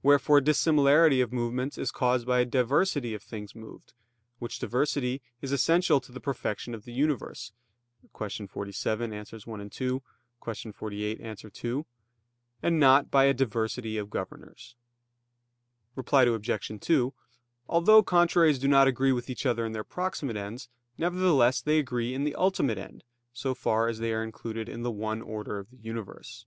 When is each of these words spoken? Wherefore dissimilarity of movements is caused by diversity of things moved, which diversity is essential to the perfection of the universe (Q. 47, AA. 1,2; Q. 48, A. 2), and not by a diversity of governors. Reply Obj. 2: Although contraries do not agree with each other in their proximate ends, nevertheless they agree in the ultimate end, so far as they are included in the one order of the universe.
Wherefore 0.00 0.40
dissimilarity 0.40 1.20
of 1.20 1.32
movements 1.32 1.76
is 1.76 1.90
caused 1.90 2.24
by 2.24 2.44
diversity 2.44 3.14
of 3.14 3.22
things 3.24 3.52
moved, 3.52 3.94
which 4.38 4.60
diversity 4.60 5.20
is 5.42 5.50
essential 5.50 5.98
to 6.02 6.12
the 6.12 6.20
perfection 6.20 6.72
of 6.72 6.84
the 6.84 6.92
universe 6.92 7.50
(Q. 8.16 8.46
47, 8.46 9.12
AA. 9.12 9.16
1,2; 9.16 10.02
Q. 10.62 10.72
48, 10.72 11.20
A. 11.20 11.50
2), 11.50 11.86
and 12.62 12.78
not 12.78 13.10
by 13.10 13.24
a 13.24 13.34
diversity 13.34 13.98
of 13.98 14.08
governors. 14.08 14.76
Reply 15.96 16.22
Obj. 16.22 16.80
2: 16.80 17.12
Although 17.68 18.04
contraries 18.04 18.60
do 18.60 18.68
not 18.68 18.86
agree 18.86 19.10
with 19.10 19.28
each 19.28 19.44
other 19.44 19.66
in 19.66 19.72
their 19.72 19.82
proximate 19.82 20.36
ends, 20.36 20.68
nevertheless 20.96 21.60
they 21.60 21.80
agree 21.80 22.14
in 22.14 22.22
the 22.22 22.36
ultimate 22.36 22.78
end, 22.78 23.02
so 23.32 23.52
far 23.52 23.88
as 23.88 23.98
they 23.98 24.12
are 24.12 24.22
included 24.22 24.68
in 24.68 24.84
the 24.84 24.92
one 24.92 25.20
order 25.20 25.58
of 25.58 25.70
the 25.70 25.78
universe. 25.78 26.46